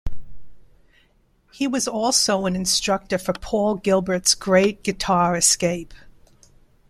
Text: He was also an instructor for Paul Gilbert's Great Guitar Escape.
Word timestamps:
He 1.51 1.67
was 1.67 1.87
also 1.87 2.47
an 2.47 2.55
instructor 2.55 3.19
for 3.19 3.33
Paul 3.33 3.75
Gilbert's 3.75 4.33
Great 4.33 4.81
Guitar 4.81 5.35
Escape. 5.35 5.93